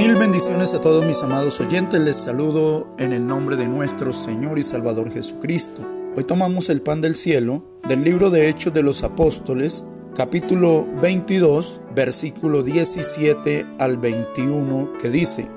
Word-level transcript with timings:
Mil 0.00 0.16
bendiciones 0.16 0.72
a 0.72 0.80
todos 0.80 1.04
mis 1.04 1.22
amados 1.22 1.60
oyentes. 1.60 2.00
Les 2.00 2.16
saludo 2.16 2.88
en 2.96 3.12
el 3.12 3.26
nombre 3.26 3.56
de 3.56 3.68
nuestro 3.68 4.14
Señor 4.14 4.58
y 4.58 4.62
Salvador 4.62 5.12
Jesucristo. 5.12 5.82
Hoy 6.16 6.24
tomamos 6.24 6.70
el 6.70 6.80
pan 6.80 7.02
del 7.02 7.14
cielo 7.14 7.62
del 7.86 8.02
libro 8.02 8.30
de 8.30 8.48
Hechos 8.48 8.72
de 8.72 8.82
los 8.82 9.02
Apóstoles, 9.02 9.84
capítulo 10.16 10.88
22, 11.02 11.82
versículo 11.94 12.62
17 12.62 13.66
al 13.78 13.98
21, 13.98 14.94
que 14.98 15.10
dice, 15.10 15.48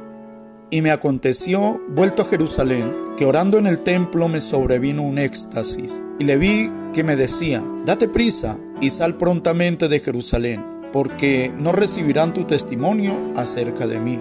Y 0.70 0.82
me 0.82 0.92
aconteció, 0.92 1.82
vuelto 1.88 2.24
a 2.24 2.26
Jerusalén, 2.26 2.94
que 3.16 3.26
orando 3.26 3.58
en 3.58 3.66
el 3.66 3.82
templo 3.82 4.28
me 4.28 4.42
sobrevino 4.42 5.04
un 5.04 5.20
éxtasis, 5.20 6.02
y 6.20 6.26
le 6.26 6.36
vi 6.36 6.70
que 6.94 7.06
me 7.06 7.16
decía, 7.16 7.64
Date 7.86 8.10
prisa 8.10 8.58
y 8.82 8.90
sal 8.90 9.16
prontamente 9.16 9.88
de 9.88 10.02
Jerusalén 10.02 10.74
porque 10.92 11.52
no 11.58 11.72
recibirán 11.72 12.36
tu 12.36 12.44
testimonio 12.44 13.18
acerca 13.36 13.88
de 13.88 14.00
mí. 14.00 14.20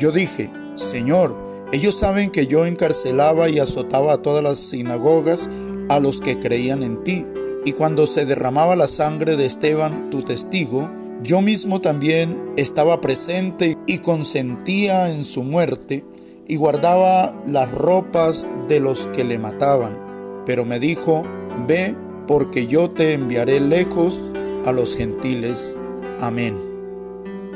Yo 0.00 0.10
dije, 0.10 0.48
Señor, 0.72 1.36
ellos 1.72 1.94
saben 1.94 2.30
que 2.30 2.46
yo 2.46 2.64
encarcelaba 2.64 3.50
y 3.50 3.58
azotaba 3.58 4.14
a 4.14 4.22
todas 4.22 4.42
las 4.42 4.58
sinagogas 4.58 5.50
a 5.90 6.00
los 6.00 6.22
que 6.22 6.38
creían 6.38 6.82
en 6.82 7.04
ti, 7.04 7.26
y 7.66 7.72
cuando 7.72 8.06
se 8.06 8.24
derramaba 8.24 8.76
la 8.76 8.86
sangre 8.86 9.36
de 9.36 9.44
Esteban, 9.44 10.08
tu 10.08 10.22
testigo, 10.22 10.90
yo 11.22 11.42
mismo 11.42 11.82
también 11.82 12.54
estaba 12.56 13.02
presente 13.02 13.76
y 13.86 13.98
consentía 13.98 15.10
en 15.10 15.22
su 15.22 15.42
muerte, 15.42 16.02
y 16.48 16.56
guardaba 16.56 17.38
las 17.46 17.70
ropas 17.70 18.48
de 18.68 18.80
los 18.80 19.06
que 19.08 19.22
le 19.22 19.38
mataban. 19.38 19.98
Pero 20.46 20.64
me 20.64 20.80
dijo, 20.80 21.24
ve, 21.68 21.94
porque 22.26 22.66
yo 22.66 22.90
te 22.90 23.12
enviaré 23.12 23.60
lejos 23.60 24.32
a 24.64 24.72
los 24.72 24.96
gentiles 24.96 25.78
Amén. 26.20 26.56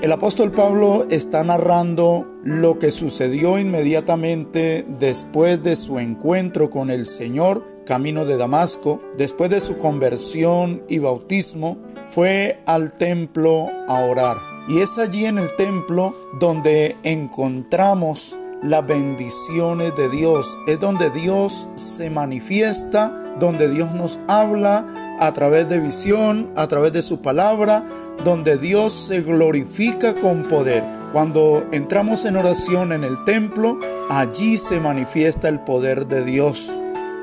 El 0.03 0.12
apóstol 0.12 0.53
Pablo 0.53 1.06
está 1.09 1.42
narrando 1.45 2.34
lo 2.45 2.78
que 2.78 2.91
sucedió 2.91 3.59
inmediatamente 3.59 4.84
después 5.00 5.62
de 5.62 5.77
su 5.77 5.98
encuentro 5.98 6.69
con 6.69 6.91
el 6.91 7.06
Señor 7.06 7.64
camino 7.87 8.27
de 8.27 8.37
Damasco, 8.37 9.00
después 9.17 9.50
de 9.50 9.61
su 9.61 9.78
conversión 9.78 10.83
y 10.89 10.98
bautismo, 10.98 11.78
fue 12.11 12.61
al 12.67 12.92
templo 12.92 13.70
a 13.89 14.00
orar. 14.05 14.37
Y 14.69 14.81
es 14.81 14.98
allí 14.98 15.25
en 15.25 15.39
el 15.39 15.55
templo 15.56 16.15
donde 16.39 16.97
encontramos 17.03 18.37
las 18.62 18.87
bendiciones 18.87 19.95
de 19.97 20.09
Dios. 20.11 20.56
Es 20.67 20.81
donde 20.81 21.11
Dios 21.11 21.69
se 21.75 22.11
manifiesta, 22.11 23.34
donde 23.39 23.69
Dios 23.69 23.92
nos 23.92 24.20
habla 24.28 24.87
a 25.19 25.33
través 25.33 25.69
de 25.69 25.81
visión, 25.81 26.50
a 26.56 26.67
través 26.67 26.92
de 26.92 27.03
su 27.03 27.20
palabra, 27.20 27.84
donde 28.22 28.56
Dios 28.56 28.92
se 28.92 29.22
glorifica 29.22 30.15
con 30.15 30.45
poder. 30.45 31.03
Cuando 31.15 31.65
entramos 31.70 32.25
en 32.25 32.34
oración 32.34 32.91
en 32.91 33.05
el 33.05 33.25
templo, 33.25 33.79
allí 34.11 34.57
se 34.57 34.81
manifiesta 34.81 35.48
el 35.48 35.61
poder 35.61 36.09
de 36.09 36.25
Dios. 36.25 36.77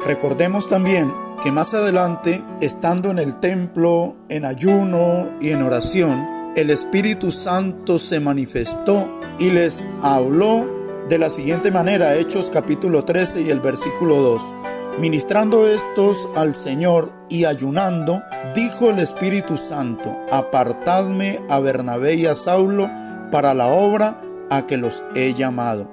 Recordemos 0.06 0.70
también 0.70 1.14
que 1.44 1.52
más 1.52 1.74
adelante, 1.74 2.42
estando 2.62 3.12
en 3.12 3.20
el 3.20 3.42
templo, 3.42 4.16
en 4.30 4.46
ayuno 4.46 5.34
y 5.42 5.50
en 5.50 5.62
oración, 5.62 6.26
el 6.56 6.70
Espíritu 6.70 7.32
Santo 7.32 8.00
se 8.00 8.22
manifestó 8.22 9.10
y 9.40 9.50
les 9.50 9.86
habló 10.02 10.66
de 11.10 11.18
la 11.18 11.30
siguiente 11.30 11.70
manera, 11.70 12.16
Hechos 12.16 12.50
capítulo 12.50 13.04
13 13.04 13.42
y 13.42 13.50
el 13.50 13.60
versículo 13.60 14.22
2. 14.22 14.54
Ministrando 15.02 15.68
estos 15.68 16.30
al 16.38 16.56
Señor 16.56 17.12
y 17.28 17.44
ayunando, 17.44 18.24
dijo 18.56 18.90
el 18.90 19.00
Espíritu 19.00 19.58
Santo, 19.58 20.18
apartadme 20.32 21.42
a 21.50 21.60
Bernabé 21.60 22.16
y 22.16 22.26
a 22.26 22.36
Saulo 22.36 22.90
para 23.32 23.54
la 23.54 23.68
obra 23.68 24.22
a 24.50 24.68
que 24.68 24.78
los 24.78 25.04
he 25.16 25.34
llamado. 25.34 25.90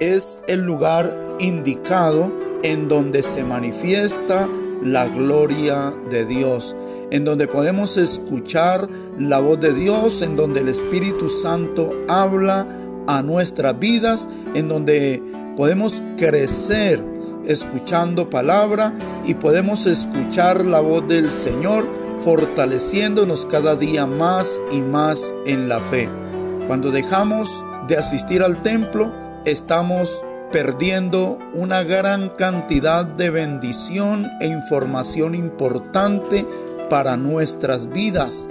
Es 0.00 0.40
el 0.46 0.60
lugar 0.60 1.16
indicado 1.40 2.32
en 2.62 2.88
donde 2.88 3.22
se 3.22 3.44
manifiesta 3.44 4.48
la 4.82 5.08
gloria 5.08 5.94
de 6.10 6.24
Dios, 6.24 6.76
en 7.10 7.24
donde 7.24 7.48
podemos 7.48 7.96
escuchar 7.96 8.88
la 9.18 9.40
voz 9.40 9.60
de 9.60 9.72
Dios, 9.72 10.22
en 10.22 10.36
donde 10.36 10.60
el 10.60 10.68
Espíritu 10.68 11.28
Santo 11.28 11.92
habla 12.08 12.66
a 13.06 13.22
nuestras 13.22 13.78
vidas, 13.78 14.28
en 14.54 14.68
donde 14.68 15.22
podemos 15.56 16.02
crecer 16.16 17.04
escuchando 17.46 18.30
palabra 18.30 18.94
y 19.24 19.34
podemos 19.34 19.86
escuchar 19.86 20.64
la 20.64 20.80
voz 20.80 21.06
del 21.08 21.30
Señor 21.30 21.86
fortaleciéndonos 22.20 23.46
cada 23.46 23.74
día 23.74 24.06
más 24.06 24.60
y 24.70 24.80
más 24.80 25.34
en 25.46 25.68
la 25.68 25.80
fe. 25.80 26.21
Cuando 26.66 26.90
dejamos 26.90 27.64
de 27.88 27.96
asistir 27.96 28.42
al 28.42 28.62
templo, 28.62 29.12
estamos 29.44 30.22
perdiendo 30.52 31.38
una 31.54 31.82
gran 31.82 32.28
cantidad 32.28 33.04
de 33.04 33.30
bendición 33.30 34.30
e 34.40 34.46
información 34.46 35.34
importante 35.34 36.46
para 36.88 37.16
nuestras 37.16 37.90
vidas. 37.90 38.48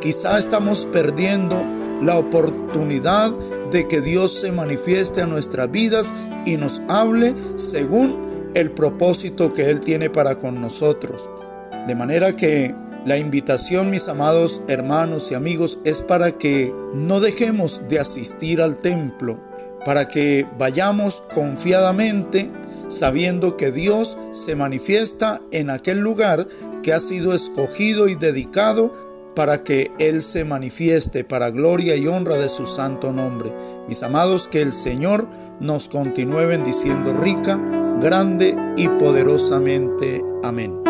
Quizá 0.00 0.38
estamos 0.38 0.86
perdiendo 0.86 1.62
la 2.02 2.18
oportunidad 2.18 3.30
de 3.70 3.86
que 3.86 4.00
Dios 4.00 4.40
se 4.40 4.50
manifieste 4.50 5.22
a 5.22 5.26
nuestras 5.26 5.70
vidas 5.70 6.12
y 6.44 6.56
nos 6.56 6.82
hable 6.88 7.34
según 7.56 8.52
el 8.54 8.70
propósito 8.70 9.52
que 9.52 9.70
Él 9.70 9.80
tiene 9.80 10.10
para 10.10 10.38
con 10.38 10.60
nosotros. 10.60 11.28
De 11.86 11.94
manera 11.94 12.34
que 12.34 12.74
la 13.04 13.18
invitación, 13.18 13.90
mis 13.90 14.08
amados 14.08 14.62
hermanos 14.68 15.30
y 15.30 15.34
amigos, 15.34 15.78
es 15.84 16.00
para 16.00 16.32
que 16.32 16.74
no 16.94 17.20
dejemos 17.20 17.82
de 17.88 18.00
asistir 18.00 18.62
al 18.62 18.78
templo, 18.78 19.40
para 19.84 20.08
que 20.08 20.46
vayamos 20.58 21.22
confiadamente 21.34 22.50
sabiendo 22.88 23.56
que 23.56 23.70
Dios 23.70 24.16
se 24.32 24.56
manifiesta 24.56 25.40
en 25.50 25.70
aquel 25.70 25.98
lugar 26.00 26.46
que 26.82 26.92
ha 26.92 27.00
sido 27.00 27.34
escogido 27.34 28.08
y 28.08 28.14
dedicado 28.14 28.92
para 29.34 29.64
que 29.64 29.90
Él 29.98 30.22
se 30.22 30.44
manifieste 30.44 31.24
para 31.24 31.50
gloria 31.50 31.96
y 31.96 32.06
honra 32.06 32.36
de 32.36 32.48
su 32.48 32.66
santo 32.66 33.12
nombre. 33.12 33.52
Mis 33.88 34.02
amados, 34.02 34.48
que 34.48 34.62
el 34.62 34.72
Señor 34.72 35.26
nos 35.60 35.88
continúe 35.88 36.46
bendiciendo 36.46 37.12
rica, 37.14 37.60
grande 38.00 38.56
y 38.76 38.88
poderosamente. 38.88 40.22
Amén. 40.42 40.83